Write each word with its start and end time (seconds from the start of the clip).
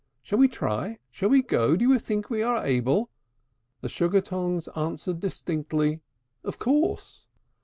Shall 0.23 0.39
we 0.39 0.47
try? 0.47 0.97
Shall 1.11 1.29
we 1.29 1.43
go? 1.43 1.75
Do 1.75 1.87
you 1.87 1.99
think 1.99 2.27
we 2.31 2.41
are 2.41 2.65
able?" 2.65 3.11
The 3.81 3.89
Sugar 3.89 4.19
tongs 4.19 4.67
answered 4.69 5.19
distinctly, 5.19 5.99
"Of 6.43 6.57
course!" 6.57 7.27